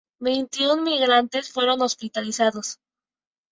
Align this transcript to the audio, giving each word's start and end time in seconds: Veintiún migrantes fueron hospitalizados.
Veintiún 0.19 0.81
migrantes 0.83 1.51
fueron 1.51 1.79
hospitalizados. 1.83 2.79